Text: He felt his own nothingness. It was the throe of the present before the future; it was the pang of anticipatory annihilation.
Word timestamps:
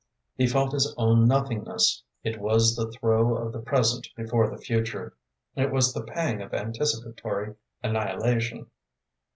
He 0.35 0.47
felt 0.47 0.71
his 0.73 0.95
own 0.97 1.27
nothingness. 1.27 2.01
It 2.23 2.41
was 2.41 2.75
the 2.75 2.91
throe 2.91 3.35
of 3.37 3.53
the 3.53 3.59
present 3.59 4.09
before 4.15 4.49
the 4.49 4.57
future; 4.57 5.15
it 5.55 5.71
was 5.71 5.93
the 5.93 6.01
pang 6.03 6.41
of 6.41 6.55
anticipatory 6.55 7.53
annihilation. 7.83 8.65